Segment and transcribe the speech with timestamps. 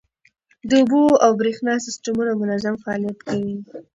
[0.69, 3.55] د اوبو او بریښنا سیستمونه منظم فعالیت کوي.